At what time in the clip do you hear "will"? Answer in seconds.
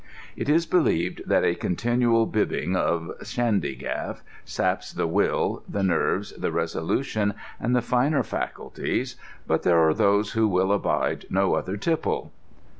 5.05-5.61, 10.47-10.71